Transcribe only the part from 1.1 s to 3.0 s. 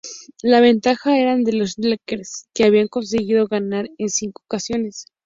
era de los Lakers que habían